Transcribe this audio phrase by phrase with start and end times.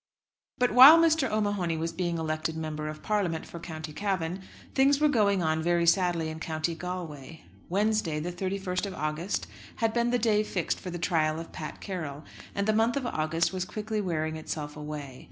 [0.57, 1.29] But while Mr.
[1.29, 4.41] O'Mahony was being elected Member of Parliament for County Cavan,
[4.73, 7.41] things were going on very sadly in County Galway.
[7.69, 9.45] Wednesday, the 31st of August,
[9.75, 12.23] had been the day fixed for the trial of Pat Carroll;
[12.55, 15.19] and the month of August was quickly wearing itself away.